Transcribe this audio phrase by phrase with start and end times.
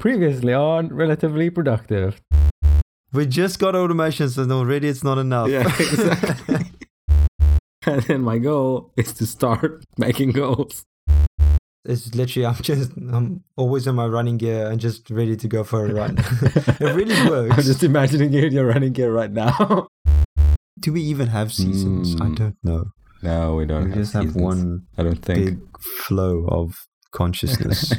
[0.00, 2.18] Previously on Relatively Productive.
[3.12, 5.48] We just got automations and already it's not enough.
[5.50, 6.70] Yeah, exactly.
[7.86, 10.84] and then my goal is to start making goals.
[11.84, 15.64] It's literally I'm just I'm always in my running gear and just ready to go
[15.64, 16.16] for a run.
[16.18, 17.58] it really works.
[17.58, 19.86] I'm just imagining you in your running gear right now.
[20.78, 22.14] Do we even have seasons?
[22.20, 22.36] I Mm.
[22.36, 22.84] don't know.
[23.22, 23.88] No, we don't.
[23.90, 25.44] We just have one I don't think.
[25.44, 25.60] big
[26.06, 26.74] flow of
[27.12, 27.92] consciousness.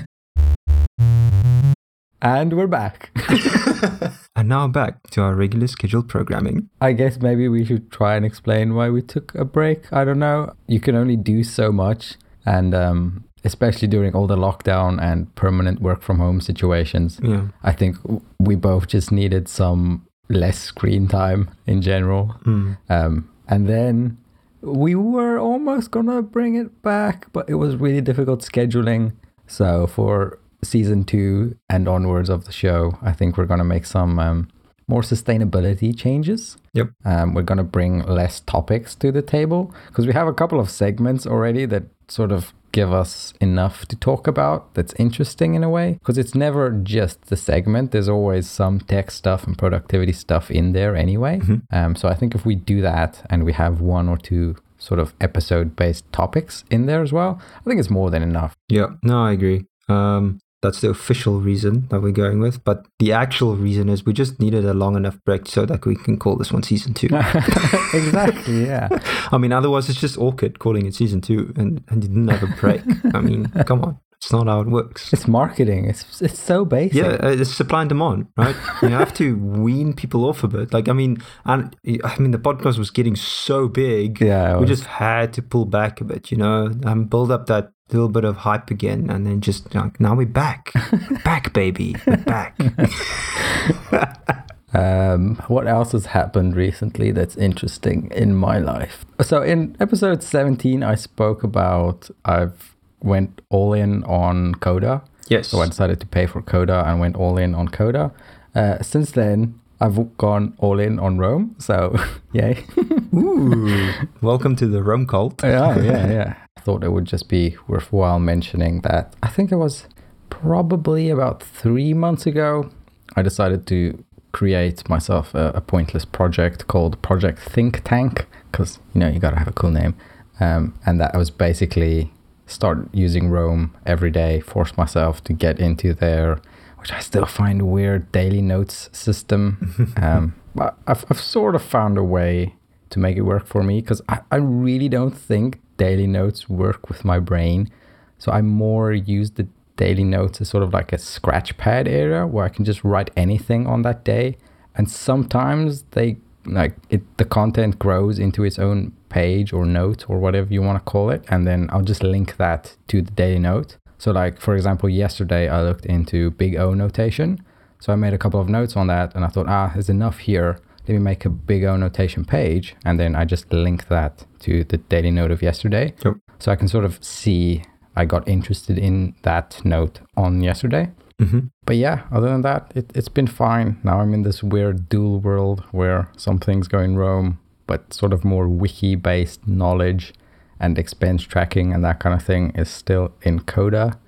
[2.22, 3.10] And we're back.
[4.36, 6.70] and now back to our regular scheduled programming.
[6.80, 9.91] I guess maybe we should try and explain why we took a break.
[9.91, 10.54] I don't know.
[10.68, 15.81] You can only do so much, and um, especially during all the lockdown and permanent
[15.81, 17.48] work from home situations, Yeah.
[17.64, 17.98] I think
[18.40, 22.36] we both just needed some less screen time in general.
[22.45, 22.78] Mm.
[22.90, 24.17] Um, and then
[24.62, 29.14] we were almost gonna bring it back, but it was really difficult scheduling.
[29.48, 34.20] So for season two and onwards of the show, I think we're gonna make some
[34.20, 34.48] um,
[34.88, 36.58] more sustainability changes.
[36.73, 36.90] Yep.
[37.06, 40.70] Um, we're gonna bring less topics to the table because we have a couple of
[40.70, 45.70] segments already that sort of give us enough to talk about that's interesting in a
[45.70, 50.50] way because it's never just the segment there's always some tech stuff and productivity stuff
[50.50, 51.64] in there anyway Mhm.
[51.73, 55.02] um, so i think if we do that and we have one or two sort
[55.02, 58.88] of episode based topics in there as well i think it's more than enough Yeah.
[59.03, 59.66] No, I agree.
[59.90, 62.64] Um, that's the official reason that we're going with.
[62.64, 65.95] But the actual reason is we just needed a long enough break so that we
[65.95, 67.08] can call this one season two.
[67.94, 68.88] exactly yeah
[69.31, 72.44] I mean, otherwise it's just awkward calling it season two and, and you didn't have
[72.44, 72.81] a break.
[73.14, 74.00] I mean, come on.
[74.22, 75.11] It's not how it works.
[75.11, 78.55] it's marketing it's it's so basic Yeah, uh, it's supply and demand, right?
[78.83, 80.72] You have to wean people off a bit.
[80.73, 84.22] Like, I mean, and I mean, the podcast was getting so big.
[84.22, 87.72] yeah we just had to pull back a bit, you know, and build up that
[87.91, 90.72] little bit of hype again, and then just like now we're back,
[91.25, 92.56] back, baby, we're back.
[94.73, 99.03] Um, what else has happened recently that's interesting in my life?
[99.22, 102.71] So in episode 17, I spoke about I've
[103.01, 105.03] went all in on Coda.
[105.28, 105.50] Yes.
[105.50, 108.12] So I decided to pay for Coda and went all in on Coda.
[108.53, 111.56] Uh, since then, I've gone all in on Roam.
[111.57, 111.95] So
[112.34, 112.66] yay.
[113.13, 113.91] Ooh,
[114.22, 115.44] welcome to the Roam cult.
[115.44, 116.35] yeah, yeah, yeah.
[116.57, 119.16] I thought it would just be worthwhile mentioning that.
[119.23, 119.88] I think it was
[120.29, 122.69] probably about three months ago.
[123.16, 129.00] I decided to create myself a, a pointless project called Project Think Tank because you
[129.00, 129.95] know you gotta have a cool name,
[130.40, 132.11] um, and that was basically
[132.51, 136.39] start using Roam every day, force myself to get into their,
[136.78, 139.94] which I still find weird daily notes system.
[140.01, 142.56] um, but I've, I've sort of found a way
[142.90, 146.90] to make it work for me because I, I really don't think daily notes work
[146.90, 147.69] with my brain.
[148.17, 149.47] So I more use the
[149.78, 153.09] daily notes as sort of like a scratch pad area where I can just write
[153.17, 154.38] anything on that day.
[154.75, 160.19] And sometimes they like it the content grows into its own page or note or
[160.19, 161.24] whatever you want to call it.
[161.29, 163.78] And then I'll just link that to the daily note.
[163.97, 167.44] So like for example, yesterday I looked into big O notation.
[167.79, 170.19] So I made a couple of notes on that and I thought, ah, there's enough
[170.19, 170.59] here.
[170.88, 172.75] Let me make a big O notation page.
[172.85, 175.94] And then I just link that to the daily note of yesterday.
[176.03, 176.16] Yep.
[176.40, 177.63] So I can sort of see
[177.96, 180.91] I got interested in that note on yesterday.
[181.22, 183.80] Hmm But yeah, other than that, it, it's been fine.
[183.84, 188.14] Now I'm in this weird dual world where some things go in Roam, but sort
[188.14, 190.14] of more wiki based knowledge
[190.59, 194.00] and expense tracking and that kind of thing is still in Coda.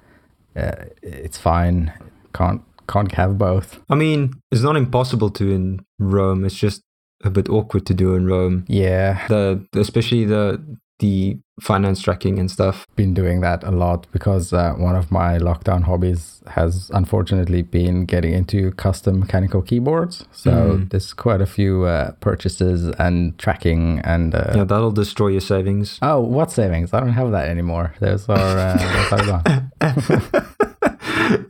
[0.56, 1.92] Uh, it's fine.
[2.34, 3.80] Can't can't have both.
[3.90, 6.46] I mean, it's not impossible to in Roam.
[6.46, 6.82] It's just
[7.24, 8.66] a bit awkward to do in Roam.
[8.68, 10.62] Yeah, The especially the
[11.00, 12.88] the finance tracking and stuff.
[12.96, 18.06] been doing that a lot because uh, one of my lockdown hobbies has unfortunately been
[18.06, 20.26] getting into custom mechanical keyboards.
[20.32, 20.90] So Mm.
[20.90, 24.34] there's quite a few uh, purchases and tracking and.
[24.36, 26.00] Uh, yeah, that'll destroy your savings.
[26.02, 26.94] Oh, what savings?
[26.94, 27.94] I don't have that anymore.
[28.00, 29.72] Those are, uh, those are gone.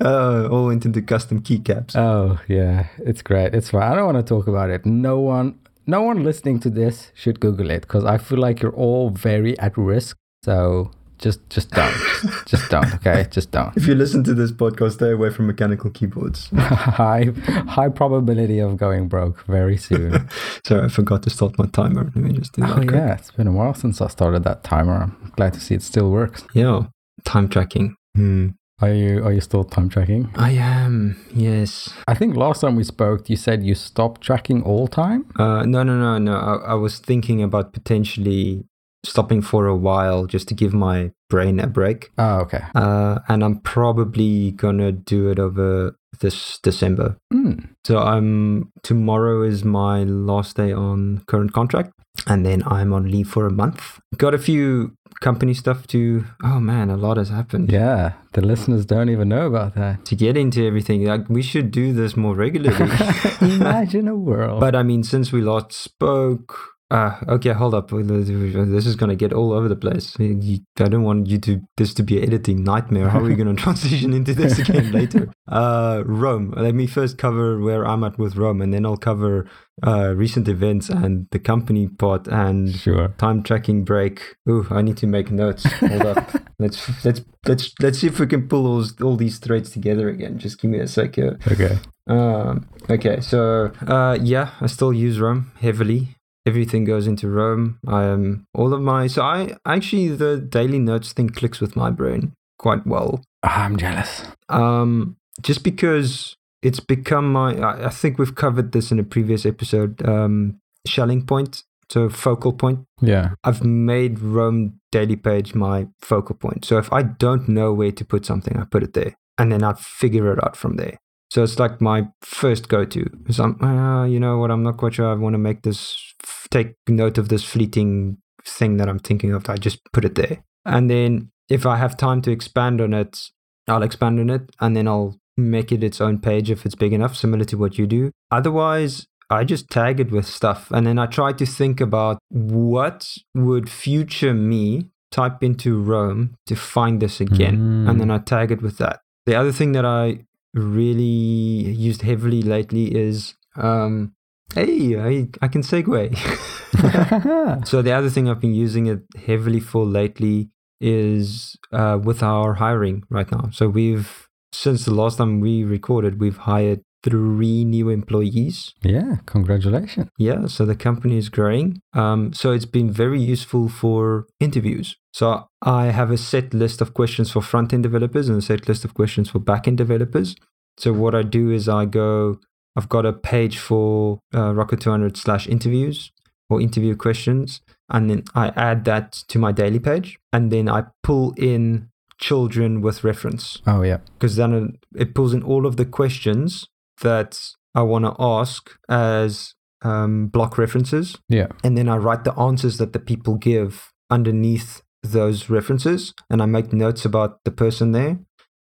[0.01, 1.95] uh, all into custom keycaps.
[1.95, 3.53] Oh yeah, it's great.
[3.55, 3.83] It's fine.
[3.83, 4.85] I don't want to talk about it.
[4.85, 8.75] No one, no one listening to this should Google it because I feel like you're
[8.75, 10.17] all very at risk.
[10.43, 11.93] So just, just don't.
[11.93, 12.93] just, just don't.
[12.95, 13.75] Okay, just don't.
[13.77, 16.49] if you listen to this podcast, stay away from mechanical keyboards.
[16.55, 17.31] high,
[17.67, 20.29] high probability of going broke very soon.
[20.65, 22.03] Sorry, I forgot to start my timer.
[22.03, 22.71] Let me just do that.
[22.71, 22.91] oh quick.
[22.91, 25.03] yeah, it's been a while since I started that timer.
[25.03, 26.43] I'm glad to see it still works.
[26.53, 26.87] Yeah.
[27.23, 27.95] Time tracking.
[28.15, 28.49] Hmm.
[28.81, 30.29] Are you, are you still time tracking?
[30.35, 31.15] I am.
[31.33, 31.93] Yes.
[32.07, 35.25] I think last time we spoke, you said you stopped tracking all time.
[35.37, 36.33] Uh, no, no, no, no.
[36.35, 38.65] I, I was thinking about potentially
[39.05, 42.11] stopping for a while just to give my brain a break.
[42.17, 42.63] Oh, okay.
[42.75, 47.17] Uh, and I'm probably gonna do it over this December.
[47.33, 47.69] Mm.
[47.83, 51.91] So I'm tomorrow is my last day on current contract,
[52.27, 53.99] and then I'm on leave for a month.
[54.17, 56.25] Got a few company stuff to.
[56.43, 57.71] Oh man, a lot has happened.
[57.71, 60.05] Yeah, the listeners don't even know about that.
[60.05, 62.91] To get into everything, like we should do this more regularly.
[63.41, 64.59] Imagine a world.
[64.59, 67.89] but I mean, since we last spoke, uh, okay, hold up.
[67.89, 70.15] This is going to get all over the place.
[70.19, 73.09] I don't want you to this to be an editing nightmare.
[73.09, 75.29] How are we going to transition into this again later?
[75.47, 76.53] Uh, Roam.
[76.55, 79.49] Let me first cover where I'm at with Roam, and then I'll cover
[79.81, 83.07] uh, recent events and the company part and sure.
[83.17, 84.35] time tracking break.
[84.47, 85.63] Ooh, I need to make notes.
[85.63, 86.31] Hold up.
[86.59, 90.37] let's let's let's let's see if we can pull all all these threads together again.
[90.37, 91.39] Just give me a sec here.
[91.51, 91.79] Okay.
[92.05, 97.79] Um, okay, so uh, yeah, I still use Roam heavily everything goes into Roam.
[97.87, 101.89] I am all of my so I actually the daily notes thing clicks with my
[101.89, 103.23] brain quite well.
[103.43, 104.23] I'm jealous.
[104.49, 109.45] Um, just because it's become my I, I think we've covered this in a previous
[109.45, 110.05] episode.
[110.07, 112.85] Um, Schelling point, so focal point.
[113.01, 113.31] Yeah.
[113.43, 116.65] I've made Roam daily page my focal point.
[116.65, 119.63] So if I don't know where to put something, I put it there, and then
[119.63, 120.97] I figure it out from there.
[121.33, 123.09] So it's like my first go-to.
[123.09, 124.51] Because I'm, uh, you know what?
[124.51, 125.09] I'm not quite sure.
[125.09, 126.13] I want to make this,
[126.51, 129.49] take note of this fleeting thing that I'm thinking of.
[129.49, 133.31] I just put it there, and then if I have time to expand on it,
[133.67, 136.93] I'll expand on it, and then I'll make it its own page if it's big
[136.93, 138.11] enough, similar to what you do.
[138.29, 143.09] Otherwise, I just tag it with stuff, and then I try to think about what
[143.33, 147.89] would future me type into Roam to find this again, Mm.
[147.89, 148.99] and then I tag it with that.
[149.25, 154.13] The other thing that I really used heavily lately is um
[154.53, 156.15] hey I, I can segue.
[157.67, 160.49] So the other thing i've been using it heavily for lately
[160.83, 163.49] is uh, with our hiring right now.
[163.53, 168.73] So we've since the last time we recorded we've hired three new employees.
[168.81, 170.09] Yeah, congratulations.
[170.17, 171.81] yeah so the company is growing.
[171.93, 174.95] Um, so it's been very useful for interviews.
[175.13, 178.83] So i have a set list of questions for front-end developers and a set list
[178.85, 180.35] of questions for back-end developers.
[180.77, 182.39] So what i do is i go
[182.75, 186.11] i've got a page for uh, rocket 200 slash interviews
[186.49, 190.85] or interview questions and then i add that to my daily page and then i
[191.03, 191.89] pull in
[192.19, 193.61] children with reference.
[193.67, 193.97] Oh, yeah.
[194.13, 196.67] because then it pulls in all of the questions
[197.03, 197.39] that
[197.75, 199.53] I want to ask as
[199.83, 201.17] um, block references.
[201.29, 201.47] Yeah.
[201.63, 206.45] And then I write the answers that the people give underneath those references and I
[206.45, 208.19] make notes about the person there.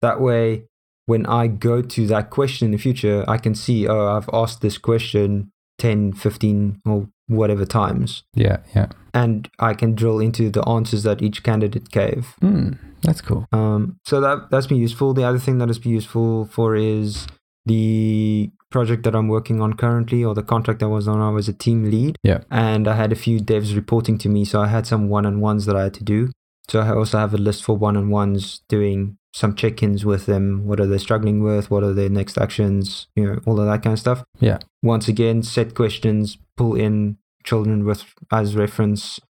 [0.03, 0.65] That way,
[1.07, 4.61] when I go to that question in the future, I can see, oh, I've asked
[4.61, 8.25] this question 10, 15, or whatever times.
[8.35, 8.89] Yeah, yeah.
[9.13, 12.35] And I can drill into the answers that each candidate gave.
[12.41, 12.73] Hmm,
[13.03, 13.47] that's cool.
[13.53, 15.15] Um, so that that's been useful.
[15.15, 17.27] The other thing that has been useful for is
[17.67, 21.21] the project that I'm working on currently, or the contract I was on.
[21.21, 22.41] I was a team lead, Yeah.
[22.51, 25.77] and I had a few devs reporting to me, so I had some one-on-ones that
[25.77, 26.31] I had to do.
[26.69, 30.67] So I also have a list for one-on-ones, doing some check-ins with them.
[30.67, 31.71] What are they struggling with?
[31.71, 33.07] What are their next actions?
[33.17, 34.25] You know, all of that kind of stuff.
[34.41, 34.59] Yeah.
[34.83, 39.21] Once again, set questions, pull in children with as reference,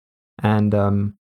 [0.43, 1.15] and um,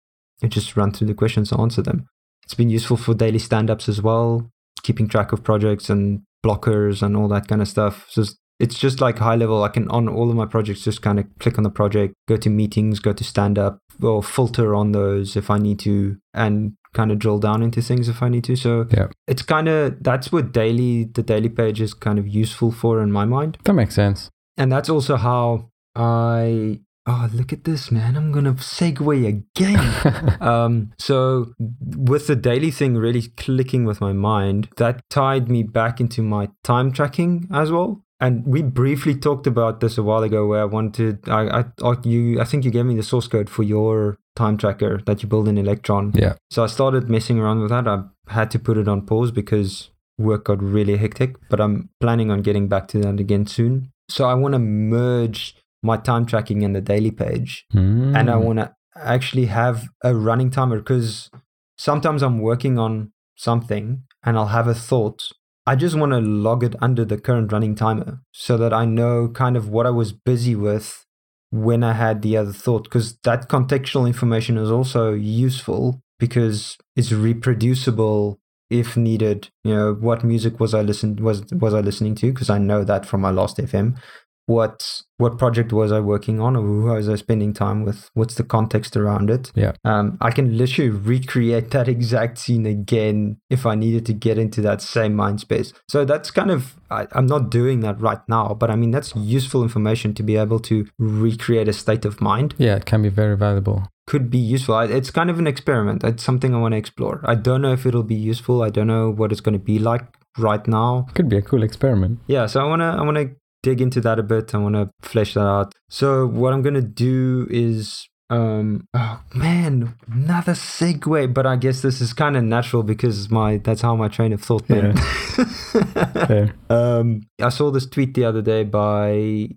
[0.48, 2.08] just run through the questions and answer them.
[2.44, 4.50] It's been useful for daily stand-ups as well,
[4.84, 8.06] keeping track of projects and blockers and all that kind of stuff.
[8.10, 8.38] So it's-
[8.76, 9.64] just like high level.
[9.64, 12.38] I can on all of my projects just kind of click on the project, go
[12.38, 16.74] to meetings, go to stand up, or filter on those if I need to, and
[16.94, 18.56] kind of drill down into things if I need to.
[18.56, 19.08] So Yeah.
[19.28, 23.12] it's kind of that's what daily the daily page is kind of useful for in
[23.12, 24.30] my mind That makes sense.
[24.58, 26.80] and that's also how I.
[27.08, 28.16] Oh, look at this, man!
[28.16, 30.38] I'm gonna segue again.
[30.42, 36.00] um, so with the daily thing really clicking with my mind, that tied me back
[36.00, 38.04] into my time tracking as well.
[38.20, 41.96] And we briefly talked about this a while ago, where I wanted, I, I, I-
[42.04, 45.28] you, I think you gave me the source code for your time tracker that you
[45.28, 46.12] build in Electron.
[46.14, 46.34] yeah.
[46.52, 47.88] So I started messing around with that.
[47.88, 49.90] I had to put it on pause because
[50.20, 53.92] work got really hectic, but I'm planning on getting back to that again soon.
[54.08, 58.16] So I want to merge my time tracking in the daily page Hmm.
[58.16, 61.30] and I want to actually have a running timer because
[61.78, 65.24] sometimes I'm working on something and I'll have a thought.
[65.66, 69.28] I just want to log it under the current running timer so that I know
[69.30, 71.06] kind of what I was busy with
[71.52, 77.12] when I had the other thought because that contextual information is also useful because it's
[77.12, 79.50] reproducible if needed.
[79.64, 82.84] You know, what music was I listen was was I listening to because I know
[82.84, 83.98] that from my last FM.
[84.46, 88.10] What what project was I working on or who was I spending time with?
[88.16, 89.52] What's the context around it?
[89.56, 89.74] Yeah.
[89.86, 94.62] Um, I can literally recreate that exact scene again if I needed to get into
[94.62, 95.74] that same mind space.
[95.88, 99.16] So that's kind of I, I'm not doing that right now, but I mean that's
[99.16, 102.56] useful information to be able to recreate a state of mind.
[102.58, 103.88] Yeah, it can be very valuable.
[104.08, 104.80] Could be useful.
[104.80, 106.04] It's kind of an experiment.
[106.04, 107.22] It's something I want to explore.
[107.24, 108.64] I don't know if it'll be useful.
[108.64, 110.02] I don't know what it's going to be like
[110.38, 111.08] right now.
[111.14, 112.20] Could be a cool experiment.
[112.28, 113.30] Yeah, so I want to I want to
[113.64, 114.54] dig into that a bit.
[114.56, 115.74] I want to flesh that out.
[115.90, 121.82] So what I'm going to do is um oh man, another segue, but I guess
[121.82, 124.98] this is kind of natural because my that's how my train of thought went.
[126.28, 126.56] Fair.
[126.70, 129.50] um I saw this tweet the other day by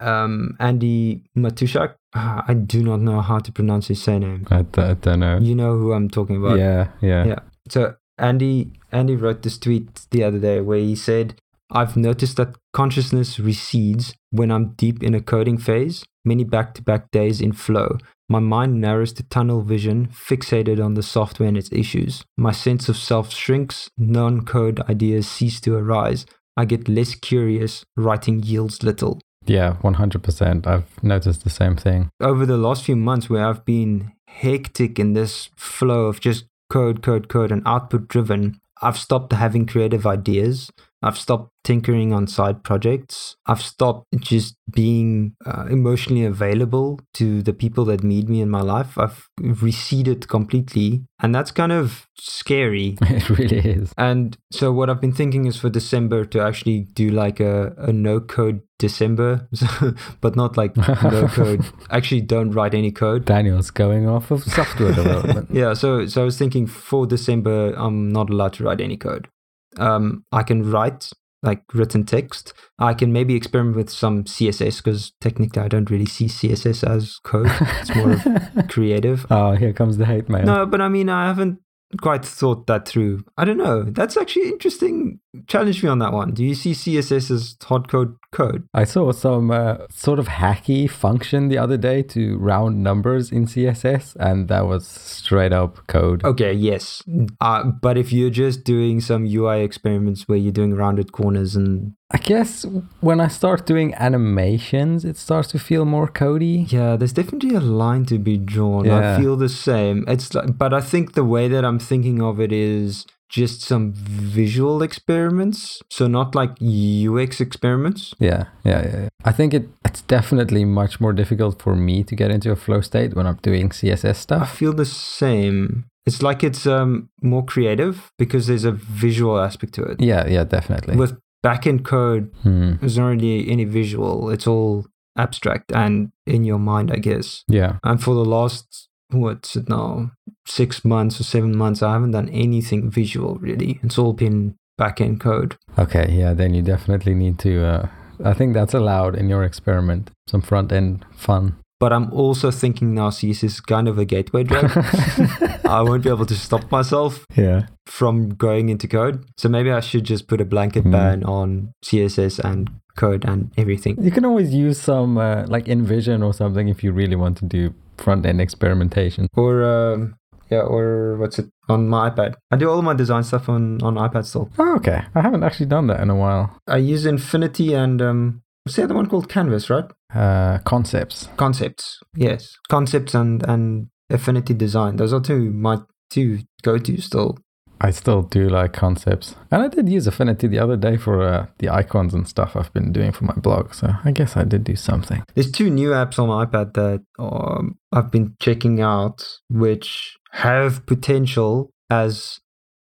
[0.00, 1.94] um Andy Matuschak.
[2.14, 4.46] Ah, I do not know how to pronounce his surname.
[4.50, 5.38] I, d- I don't know.
[5.38, 6.58] You know who I'm talking about.
[6.58, 7.38] yeah, yeah, Yeah.
[7.68, 11.38] So Andy Andy wrote this tweet the other day where he said,
[11.70, 17.40] "I've noticed that consciousness recedes when I'm deep in a coding phase, many back-to-back days
[17.40, 17.98] in flow.
[18.28, 22.24] My mind narrows to tunnel vision, fixated on the software and its issues.
[22.36, 26.26] My sense of self shrinks, non-code ideas cease to arise.
[26.56, 30.66] I get less curious, writing yields little." Yeah, 100%.
[30.66, 32.10] I've noticed the same thing.
[32.20, 37.02] over the last few months where I've been hectic in this flow of just code,
[37.02, 40.70] code, code, and output driven, I've stopped having creative ideas.
[41.06, 43.36] I've stopped tinkering on side projects.
[43.46, 48.60] I've stopped just being uh, emotionally available to the people that need me in my
[48.60, 48.98] life.
[48.98, 51.04] I've receded completely.
[51.20, 52.98] And that's kind of scary.
[53.16, 53.92] It really is.
[53.96, 57.92] And so what I've been thinking is for December to actually do like a, a
[57.92, 59.48] no code December,
[60.20, 61.64] but not like no code.
[61.90, 63.24] Actually, don't write any code.
[63.24, 65.48] Daniel's going off of software development.
[65.50, 65.72] Yeah.
[65.72, 69.28] So so I was thinking for December, I'm not allowed to write any code.
[69.78, 71.10] Um, I can write
[71.42, 72.52] like written text.
[72.78, 77.18] I can maybe experiment with some CSS because technically I don't really see CSS as
[77.22, 77.50] code.
[77.80, 79.26] It's more of creative.
[79.30, 80.44] Oh, here comes the hate mail.
[80.44, 81.60] No, but I mean, I haven't
[82.00, 83.24] quite thought that through.
[83.36, 83.84] I don't know.
[83.84, 85.20] That's actually interesting.
[85.46, 86.32] Challenge me on that one.
[86.32, 88.66] Do you see CSS as hard code code?
[88.74, 93.46] I saw some uh, sort of hacky function the other day to round numbers in
[93.46, 96.24] CSS, and that was straight up code.
[96.24, 97.02] Okay, yes.
[97.40, 101.92] Uh, but if you're just doing some UI experiments where you're doing rounded corners and
[102.10, 102.64] I guess
[103.00, 106.66] when I start doing animations, it starts to feel more Cody.
[106.68, 108.84] yeah, there's definitely a line to be drawn.
[108.84, 109.16] Yeah.
[109.16, 110.04] I feel the same.
[110.06, 113.92] It's like, but I think the way that I'm thinking of it is just some
[113.92, 115.82] visual experiments.
[115.90, 118.14] So not like UX experiments.
[118.20, 119.00] Yeah, yeah, yeah.
[119.00, 119.08] yeah.
[119.24, 122.80] I think it it's definitely much more difficult for me to get into a flow
[122.82, 124.42] state when I'm doing CSS stuff.
[124.42, 125.86] I feel the same.
[126.06, 130.00] It's like it's um more creative because there's a visual aspect to it.
[130.00, 130.96] Yeah, yeah, definitely.
[130.96, 132.72] With backend code, Hmm.
[132.80, 134.30] there's not really any visual.
[134.34, 134.86] It's all
[135.24, 137.44] abstract and in your mind, I guess.
[137.48, 140.10] Yeah, And for the last what's it now,
[140.46, 143.78] six months or seven months, I haven't done anything visual really.
[143.84, 145.56] It's all been backend code.
[145.78, 146.34] okay, yeah.
[146.34, 147.52] Then you definitely need to.
[147.72, 147.86] Uh,
[148.24, 150.10] I think that's allowed in your experiment.
[150.28, 151.54] Some front end fun.
[151.78, 154.70] But I'm also thinking now CSS is kind of a gateway drug.
[155.64, 159.24] I won't be able to stop myself yeah, from going into code.
[159.36, 160.92] So maybe I should just put a blanket Hmm.
[160.92, 163.96] ban on CSS and code and everything.
[164.02, 167.44] you can always use some uh, like InVision or something if you really want to
[167.44, 169.26] do front end experimentation.
[169.36, 170.14] Or um,
[170.50, 172.34] yeah, or what's it on my iPad?
[172.50, 174.48] I do all of my design stuff on on iPad still.
[174.58, 175.02] Oh, okay.
[175.14, 176.56] I haven't actually done that in a while.
[176.66, 179.84] I use Affinity and um, what's the other one called Canvas, right?
[180.12, 181.28] Uh, concepts.
[181.36, 184.96] Concepts, yes, concepts and and Affinity Design.
[184.96, 185.78] Those are two my
[186.10, 187.38] two go to still.
[187.80, 189.36] I still do like concepts.
[189.50, 192.72] And I did use Affinity the other day for uh, the icons and stuff I've
[192.72, 193.74] been doing for my blog.
[193.74, 195.22] So I guess I did do something.
[195.34, 200.86] There's two new apps on my iPad that um, I've been checking out, which have
[200.86, 202.40] potential as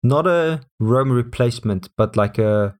[0.02, 2.76] not a Roam replacement, but like a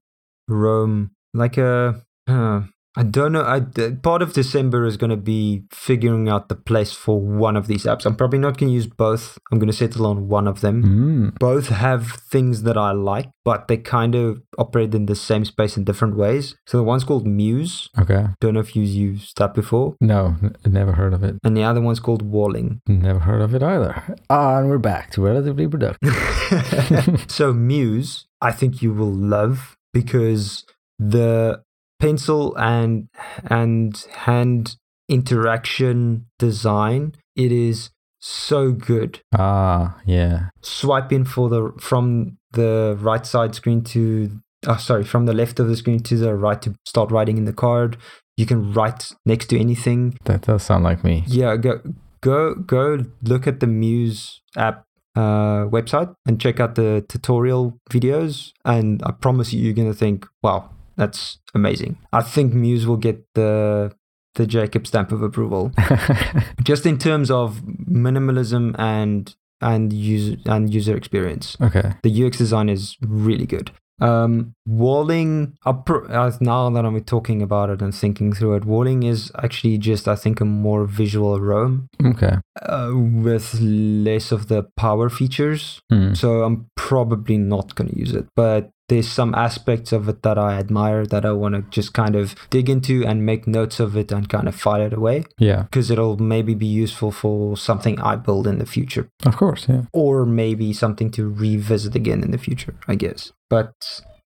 [0.48, 2.02] Roam, like a.
[2.26, 2.62] Uh,
[2.94, 3.42] I don't know.
[3.42, 3.60] I,
[4.02, 7.84] part of December is going to be figuring out the place for one of these
[7.84, 8.04] apps.
[8.04, 9.38] I'm probably not going to use both.
[9.50, 10.82] I'm going to settle on one of them.
[10.82, 11.38] Mm.
[11.38, 15.76] Both have things that I like, but they kind of operate in the same space
[15.76, 16.54] in different ways.
[16.66, 17.88] So the one's called Muse.
[17.98, 18.26] Okay.
[18.40, 19.96] Don't know if you've used that before.
[20.00, 21.36] No, n- never heard of it.
[21.42, 22.80] And the other one's called Walling.
[22.86, 24.16] Never heard of it either.
[24.28, 27.24] Ah, and we're back to relatively productive.
[27.30, 30.64] so Muse, I think you will love because
[30.98, 31.62] the
[32.02, 33.08] pencil and
[33.48, 34.76] and hand
[35.08, 37.90] interaction design it is
[38.20, 39.20] so good.
[39.34, 40.50] ah, yeah.
[40.60, 44.30] Swipe in for the from the right side screen to
[44.66, 47.46] oh sorry from the left of the screen to the right to start writing in
[47.46, 47.96] the card
[48.36, 50.16] you can write next to anything.
[50.24, 51.24] That does sound like me.
[51.26, 51.80] Yeah, go
[52.20, 58.52] go go look at the Muse app uh, website and check out the tutorial videos,
[58.64, 63.24] and I promise you, you're gonna think, "Wow, that's amazing." I think Muse will get
[63.34, 63.92] the
[64.34, 65.72] the Jacob stamp of approval,
[66.62, 71.56] just in terms of minimalism and and user and user experience.
[71.60, 71.92] okay.
[72.02, 73.70] The UX design is really good.
[74.00, 79.30] Um, Walling, uh, now that I'm talking about it and thinking through it, Walling is
[79.40, 82.38] actually just, I think, a more visual Roam Okay.
[82.62, 85.80] uh, with less of the power features.
[85.88, 86.14] Hmm.
[86.14, 88.26] So I'm probably not going to use it.
[88.34, 92.14] But there's some aspects of it that I admire that I want to just kind
[92.20, 95.62] of dig into and make notes of it and kind of file it away Yeah.
[95.62, 99.66] because it'll maybe be useful for something I build in the future Of course.
[99.68, 99.82] Yeah.
[99.92, 103.32] or maybe something to revisit again in the future, I guess.
[103.48, 103.72] But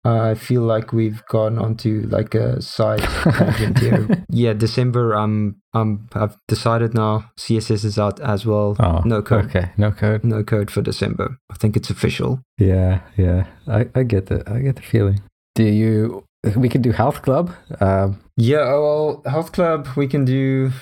[0.07, 4.25] I feel like we've gone onto like a side tangent here.
[4.29, 5.15] Yeah, December.
[5.15, 7.31] Um, um, I've decided now.
[7.39, 8.77] CSS is out as well.
[8.79, 9.01] Oh.
[9.05, 9.47] no code.
[9.47, 9.71] Okay.
[9.79, 10.25] No code.
[10.25, 11.39] No code for December.
[11.51, 12.41] I think it's official.
[12.59, 13.01] Yeah.
[13.17, 13.47] Yeah.
[13.67, 15.23] I, I get the I get the feeling.
[15.55, 16.25] Do you?
[16.57, 17.55] We can do health club.
[17.81, 18.65] Um, Yeah.
[18.67, 19.89] Oh well, health club.
[19.97, 20.73] We can do.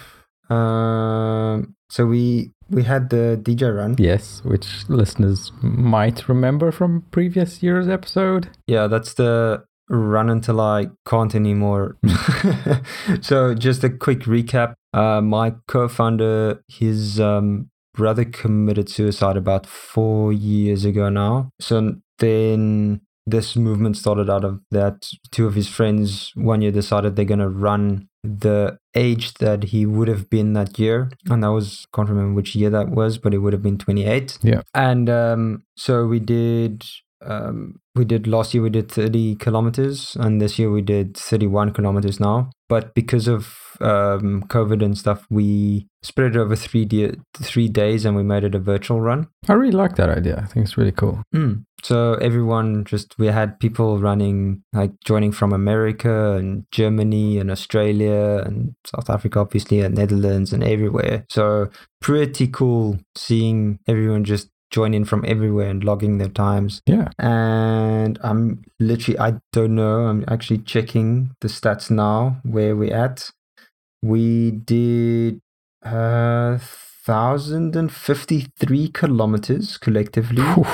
[0.50, 1.74] Um.
[1.90, 3.96] So we we had the DJ run.
[3.98, 8.48] yes, which listeners might remember from previous year's episode.
[8.66, 11.96] Yeah, that's the run until I can't anymore.
[13.20, 14.74] so just a quick recap.
[14.94, 21.50] Uh, my co-founder, his um, brother committed suicide about four years ago now.
[21.60, 25.10] So then this movement started out of that.
[25.30, 30.08] Two of his friends one year decided they're gonna run the age that he would
[30.08, 33.38] have been that year, and that was can't remember which year that was, but it
[33.38, 34.38] would have been 28.
[34.42, 34.62] Yeah.
[34.74, 36.84] And um, so we did
[37.24, 41.72] um, we did last year we did 30 kilometers and this year we did 31
[41.72, 43.42] kilometers now but because of
[43.80, 47.16] um, covid and stuff we spread it over three, de-
[47.50, 50.36] three days and we made it a virtual run I really like that idea.
[50.42, 51.16] I think it's really cool.
[51.34, 51.64] mm.
[51.82, 58.42] so everyone just we had people running like joining from america and germany and australia
[58.46, 61.68] and south africa obviously and netherlands and everywhere so
[62.00, 67.08] pretty cool seeing everyone just join in from everywhere and logging their times Yeah.
[67.18, 70.06] and I'm literally I don't know.
[70.10, 73.30] I'm actually checking the stats now where we're at.
[74.02, 75.40] We did
[75.84, 76.58] uh
[77.04, 80.64] thousand and fifty three kilometers collectively Whew,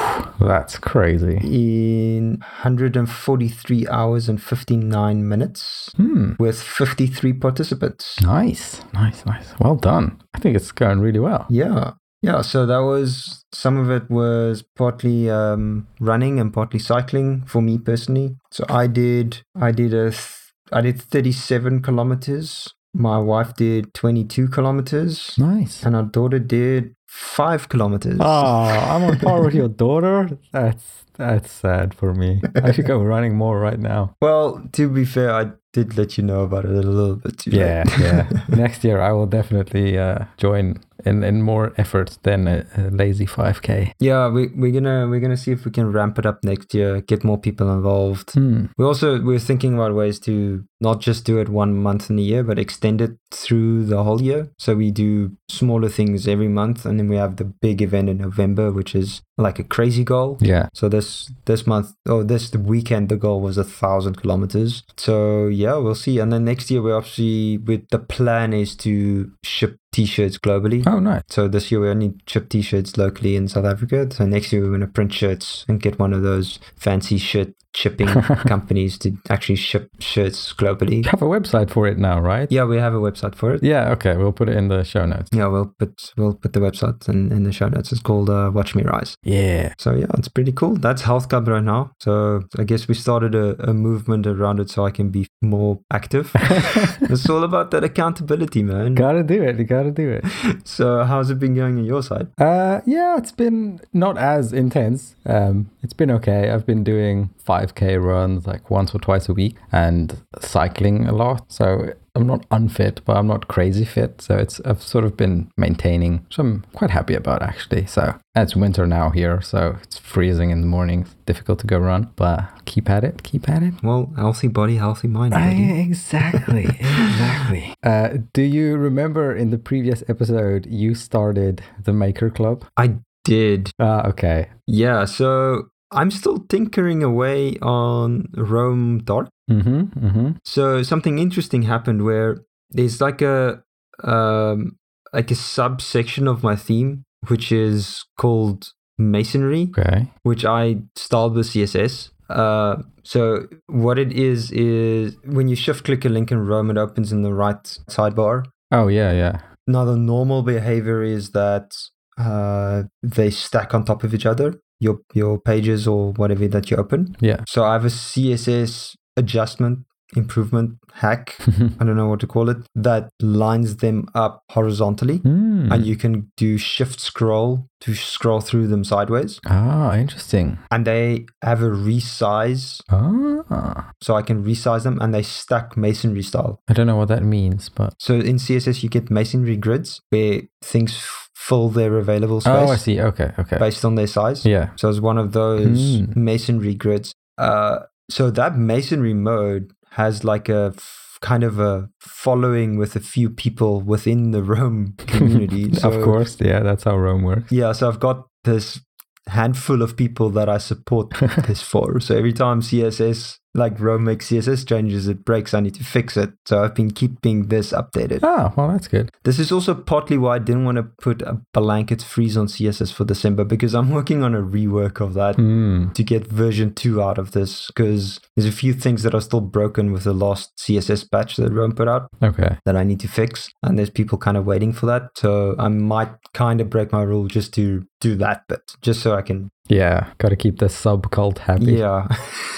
[0.46, 1.38] that's crazy.
[1.42, 6.32] in 143 hours and 59 minutes Hmm.
[6.38, 8.20] with 53 participants.
[8.22, 8.82] Nice.
[8.92, 9.24] Nice.
[9.26, 9.54] Nice.
[9.60, 10.20] Well done.
[10.34, 11.46] I think it's going really well.
[11.48, 11.92] Yeah.
[12.22, 17.62] Yeah, so that was some of it was partly um, running and partly cycling for
[17.62, 18.36] me personally.
[18.50, 20.34] So I did I did a th-
[20.72, 22.74] I did 37 kilometers.
[22.94, 25.82] My wife did 22 kilometers Nice.
[25.84, 28.18] and our daughter did 5 kilometers.
[28.20, 28.24] Oh,
[28.90, 30.28] I'm on par with your daughter.
[30.52, 32.40] That's that's sad for me.
[32.62, 34.16] I should go running more right now.
[34.20, 37.50] Well, to be fair, I did let you know about it a little bit too.
[37.50, 38.28] Yeah, yeah.
[38.48, 43.26] Next year I will definitely uh, join in, in more effort than a, a lazy
[43.26, 43.92] 5k.
[43.98, 47.00] Yeah, we we're gonna we're gonna see if we can ramp it up next year,
[47.00, 48.32] get more people involved.
[48.32, 48.66] Hmm.
[48.76, 52.22] We also we're thinking about ways to not just do it one month in a
[52.22, 54.50] year, but extend it through the whole year.
[54.58, 58.18] So we do smaller things every month, and then we have the big event in
[58.18, 60.36] November, which is like a crazy goal.
[60.40, 60.68] Yeah.
[60.74, 64.82] So this this month, oh this weekend, the goal was a thousand kilometers.
[64.96, 66.18] So yeah, we'll see.
[66.18, 70.86] And then next year, we obviously with the plan is to ship t-shirts globally.
[70.86, 71.22] Oh, nice.
[71.28, 74.08] So this year we only ship t-shirts locally in South Africa.
[74.12, 77.54] So next year we're going to print shirts and get one of those fancy shirt
[77.74, 78.08] shipping
[78.46, 81.04] companies to actually ship shirts globally.
[81.04, 82.50] You have a website for it now, right?
[82.50, 83.62] Yeah, we have a website for it.
[83.62, 84.16] Yeah, okay.
[84.16, 85.28] We'll put it in the show notes.
[85.32, 87.92] Yeah, we'll put we'll put the website in, in the show notes.
[87.92, 89.14] It's called uh, Watch Me Rise.
[89.22, 89.74] Yeah.
[89.78, 90.76] So yeah, it's pretty cool.
[90.76, 91.92] That's Health Club right now.
[92.00, 95.80] So I guess we started a, a movement around it so I can be more
[95.92, 96.30] active.
[96.34, 98.94] it's all about that accountability, man.
[98.94, 99.58] gotta do it.
[99.58, 100.24] You gotta do it.
[100.64, 102.28] So how's it been going on your side?
[102.38, 105.14] Uh, yeah, it's been not as intense.
[105.24, 106.50] Um, it's been okay.
[106.50, 111.50] I've been doing 5k runs like once or twice a week and cycling a lot.
[111.50, 114.20] So I'm not unfit, but I'm not crazy fit.
[114.20, 117.86] So it's I've sort of been maintaining, which I'm quite happy about actually.
[117.86, 121.14] So it's winter now here, so it's freezing in the mornings.
[121.26, 123.22] Difficult to go run, but keep at it.
[123.22, 123.74] Keep at it.
[123.82, 125.34] Well, healthy body, healthy mind.
[125.34, 127.74] I, exactly, exactly.
[127.84, 132.66] Uh, do you remember in the previous episode you started the Maker Club?
[132.76, 133.70] I did.
[133.78, 134.48] Ah, okay.
[134.66, 139.28] Yeah, so I'm still tinkering away on Roam Dark.
[139.50, 140.06] Mm-hmm.
[140.06, 140.30] Mm-hmm.
[140.44, 142.38] So something interesting happened where
[142.70, 143.62] there's like a
[144.04, 144.76] um,
[145.12, 150.12] like a subsection of my theme which is called masonry, Okay.
[150.22, 152.10] which I styled with CSS.
[152.28, 156.76] Uh, so what it is is when you shift click a link in Roam, it
[156.76, 158.44] opens in the right sidebar.
[158.70, 159.40] Oh yeah, yeah.
[159.66, 161.74] Now the normal behavior is that
[162.18, 164.60] uh, they stack on top of each other.
[164.80, 167.16] Your your pages or whatever that you open.
[167.20, 167.42] Yeah.
[167.48, 169.80] So I have a CSS adjustment
[170.16, 171.36] improvement hack.
[171.80, 172.56] I don't know what to call it.
[172.74, 175.70] That lines them up horizontally, Hmm.
[175.72, 179.38] and you can do shift scroll to scroll through them sideways.
[179.46, 180.58] Ah, interesting.
[180.70, 183.90] And they have a resize, Ah.
[184.02, 186.60] so I can resize them, and they stack masonry style.
[186.68, 190.42] I don't know what that means, but So in CSS, you get masonry grids where
[190.62, 193.00] things f- fill their available space oh, I see.
[193.00, 193.58] Okay, okay.
[193.58, 194.44] based on their size.
[194.44, 194.70] Yeah.
[194.76, 196.24] So it's one of those Hmm.
[196.24, 197.14] masonry grids.
[197.38, 203.00] Uh, so that masonry mode has like a f- kind of a following with a
[203.00, 205.74] few people within the Roam community.
[205.74, 206.40] So, of course.
[206.40, 207.50] Yeah, that's how Roam works.
[207.50, 207.72] Yeah.
[207.72, 208.80] So I've got this
[209.26, 211.10] handful of people that I support
[211.46, 211.98] this for.
[211.98, 216.16] So every time CSS, like Roam makes CSS changes, it breaks, I need to fix
[216.16, 216.32] it.
[216.46, 218.20] So I've been keeping this updated.
[218.22, 219.10] Ah, well, that's good.
[219.24, 222.92] This is also partly why I didn't want to put a blanket freeze on CSS
[222.92, 225.88] for December because I'm working on a rework of that Hmm.
[225.92, 229.40] to get version 2 out of this because there's a few things that are still
[229.40, 232.56] broken with the last CSS patch that Roam put out Okay.
[232.64, 233.50] that I need to fix.
[233.62, 235.10] And there's people kind of waiting for that.
[235.16, 239.14] So I might kind of break my rule just to do that bit, just so
[239.16, 241.74] I can, Yeah, got to keep the sub cult happy.
[241.74, 242.08] yeah.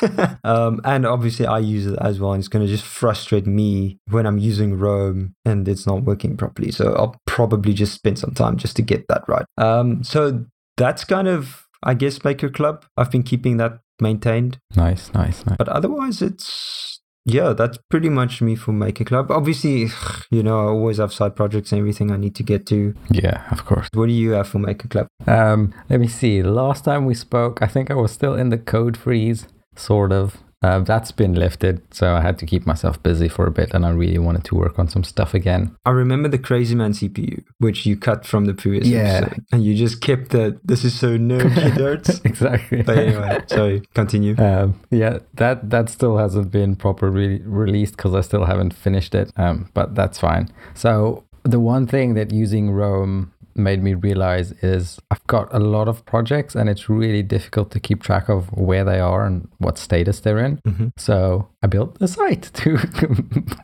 [0.44, 2.32] um, and obviously, I use it as well.
[2.32, 6.36] And it's going to just frustrate me when I'm using Roam and it's not working
[6.36, 6.70] properly.
[6.70, 9.44] So I'll probably just spend some time just to get that right.
[9.58, 10.46] Um, so
[10.76, 12.84] that's kind of, I guess, Maker Club.
[12.96, 14.58] I've been keeping that maintained.
[14.76, 15.56] Nice, nice, nice.
[15.58, 19.30] But otherwise, it's yeah, that's pretty much me for Maker Club.
[19.30, 19.88] Obviously,
[20.30, 22.94] you know, I always have side projects and everything I need to get to.
[23.10, 23.88] Yeah, of course.
[23.92, 25.06] What do you have for Maker Club?
[25.26, 26.42] Um, let me see.
[26.42, 30.38] Last time we spoke, I think I was still in the code freeze, sort of.
[30.62, 33.86] Uh, that's been lifted, so I had to keep myself busy for a bit, and
[33.86, 35.74] I really wanted to work on some stuff again.
[35.86, 39.22] I remember the Crazy Man CPU, which you cut from the previous Yeah.
[39.24, 42.20] episode, and you just kept the "this is so nerdy" notes.
[42.24, 42.82] exactly.
[42.82, 44.36] But anyway, sorry, continue.
[44.36, 49.32] Um, yeah, that that still hasn't been properly released because I still haven't finished it.
[49.38, 50.50] Um, but that's fine.
[50.74, 55.88] So the one thing that using Roam made me realize is I've got a lot
[55.88, 59.78] of projects and it's really difficult to keep track of where they are and what
[59.78, 60.58] status they're in.
[60.66, 60.92] Mhm.
[60.96, 62.78] So I built a site to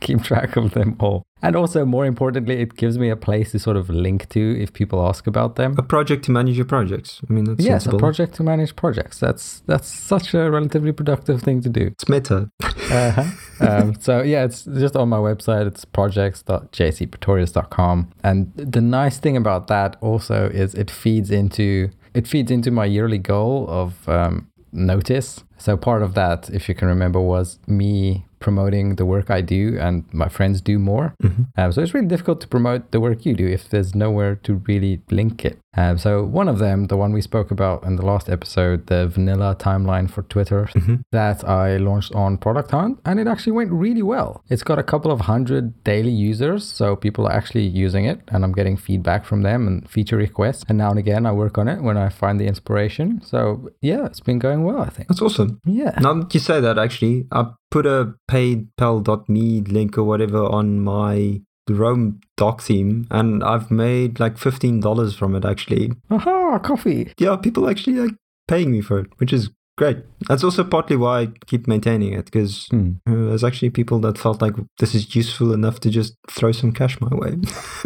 [0.01, 1.23] keep track of them all.
[1.41, 4.73] And also, more importantly, it gives me a place to sort of link to if
[4.73, 5.75] people ask about them.
[5.77, 7.21] A project to manage your projects.
[7.29, 7.97] I mean, that's Yes, sensible.
[7.97, 9.19] a project to manage projects.
[9.19, 11.81] That's that's such a relatively productive thing to do.
[11.93, 12.49] It's meta.
[12.63, 13.23] Uh-huh.
[13.61, 15.65] um, so yeah, it's just on my website.
[15.67, 18.09] It's projects.jcpretorius.com.
[18.23, 22.85] And the nice thing about that also is it feeds into it feeds into my
[22.85, 25.43] yearly goal of um, notice.
[25.57, 29.77] So part of that, if you can remember, was me promoting the work I do
[29.79, 31.15] and my friends do more.
[31.23, 31.47] Mhm.
[31.57, 34.61] Um, so it's really difficult to promote the work you do if there's nowhere to
[34.67, 35.57] really link it.
[35.77, 39.07] Um, so one of them, the one we spoke about in the last episode, the
[39.07, 41.01] vanilla timeline for Twitter, Mhm.
[41.11, 44.41] that I launched on Product Hunt, and it actually went really well.
[44.49, 48.43] It's got a couple of hundred daily users, so people are actually using it, and
[48.43, 50.63] I'm getting feedback from them and feature requests.
[50.67, 53.21] And now and again, I work on it when I find the inspiration.
[53.23, 55.07] So yeah, it's been going well, I think.
[55.09, 55.59] That's awesome.
[55.65, 55.93] Yeah.
[56.01, 61.41] Now that you say that, actually, I put a paypal.me link or whatever on my
[61.69, 65.45] Roam doc theme, and I've made like fifteen dollars from it.
[65.45, 67.11] Actually, Aha, coffee.
[67.19, 68.15] yeah, people actually like
[68.47, 69.97] paying me for it, which is great.
[70.27, 72.93] That's also partly why I keep maintaining it because Hmm.
[73.05, 76.99] there's actually people that felt like this is useful enough to just throw some cash
[76.99, 77.35] my way.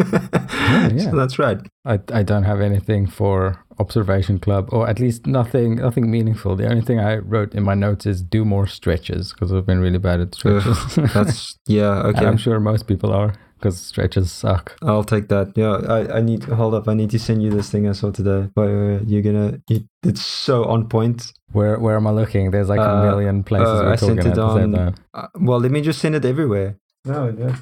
[0.00, 1.10] yeah.
[1.10, 1.58] So that's right.
[1.84, 6.68] I, I don't have anything for observation club or at least nothing nothing meaningful the
[6.68, 9.98] only thing i wrote in my notes is do more stretches because i've been really
[9.98, 12.00] bad at stretches That's yeah.
[12.06, 15.52] and Okay, i'm sure most people are because stretches suck I'll take that.
[15.54, 16.88] Yeah, I, I need hold up.
[16.88, 18.50] I need to send you this thing I saw today.
[18.56, 19.08] Wait, wait, wait.
[19.08, 19.60] You're gonna.
[19.70, 21.32] You, it's so on point.
[21.52, 24.22] where where am i looking there's like Uh, a million places uh, we're I talking
[24.22, 26.70] sent it on- Uh, well, let me just send it everywhere.
[27.04, 27.56] No, yeah.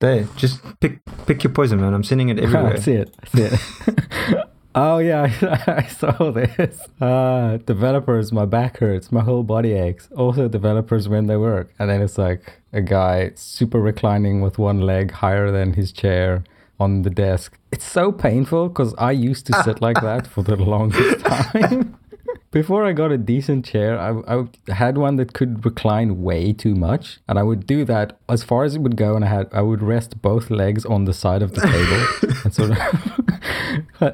[0.00, 1.92] There, just pick pick your poison, man.
[1.94, 2.72] I'm sending it everywhere.
[2.74, 2.82] I everywhere.
[2.82, 8.78] see it I see it oh yeah I, I saw this uh developers my back
[8.78, 12.80] hurts my whole body aches also developers when they work and then it's like a
[12.80, 16.44] guy super reclining with one leg higher than his chair
[16.80, 20.56] on the desk it's so painful because i used to sit like that for the
[20.74, 21.96] longest time
[22.50, 26.74] before I got a decent chair, I, I had one that could recline way too
[26.74, 29.48] much, and I would do that as far as it would go, and I had
[29.52, 32.78] I would rest both legs on the side of the table, and sort of.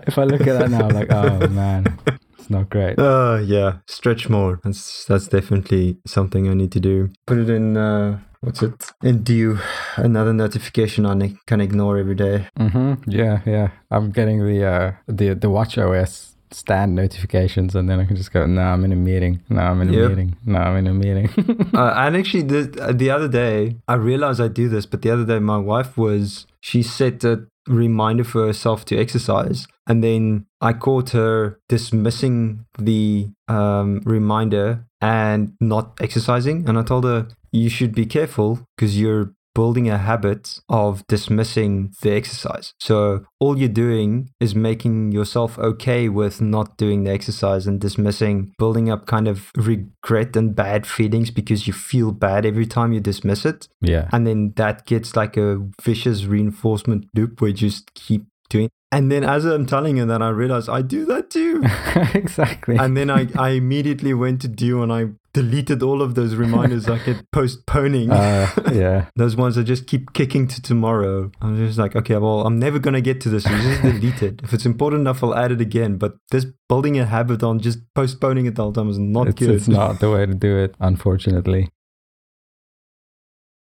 [0.08, 1.98] if I look at that now, I'm like, oh man,
[2.38, 2.98] it's not great.
[2.98, 4.60] Uh, yeah, stretch more.
[4.64, 7.10] That's that's definitely something I need to do.
[7.26, 7.76] Put it in.
[7.76, 8.74] Uh, what's it?
[9.02, 9.58] In due.
[9.96, 12.48] Another notification I ne- can ignore every day.
[12.58, 13.10] Mm-hmm.
[13.10, 13.68] Yeah, yeah.
[13.90, 18.32] I'm getting the uh the the Watch OS stand notifications, and then I can just
[18.32, 19.40] go, "No, I'm in a meeting.
[19.48, 20.08] No, I'm in a Yep.
[20.10, 20.36] meeting.
[20.46, 21.28] No, I'm in a meeting."
[21.74, 25.24] uh, and actually, the the other day I realized I do this, but the other
[25.24, 27.34] day my wife was she set a
[27.66, 35.52] reminder for herself to exercise, and then I caught her dismissing the um, reminder and
[35.60, 40.58] not exercising, and I told her you should be careful because you're building a habit
[40.68, 42.74] of dismissing the exercise.
[42.80, 48.52] So all you're doing is making yourself okay with not doing the exercise and dismissing,
[48.58, 52.98] building up kind of regret and bad feelings because you feel bad every time you
[52.98, 53.68] dismiss it.
[53.80, 54.08] yeah.
[54.12, 58.68] And then that gets like a vicious reinforcement loop where you just keep doing.
[58.90, 61.62] And then as I'm telling you that, I realized I do that too.
[62.18, 62.76] exactly.
[62.76, 66.88] and then I, I immediately went to do and I deleted all of those reminders
[66.88, 68.10] I kept postponing.
[68.10, 69.06] uh, yeah.
[69.16, 71.30] Those ones that just keep kicking to tomorrow.
[71.42, 73.44] I'm just like, okay, well, I'm never gonna get to this.
[73.44, 74.40] So just delete it.
[74.42, 75.98] If it's important enough, I'll add it again.
[75.98, 79.28] But this building a habit on just postponing it all the whole time is not
[79.28, 79.50] It's, good.
[79.50, 81.68] it's not the way to do it, unfortunately.